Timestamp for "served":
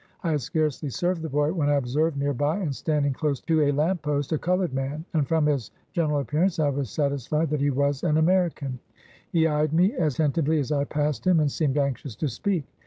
0.89-1.21